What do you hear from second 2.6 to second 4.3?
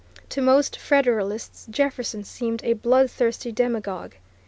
a bloodthirsty demagogue.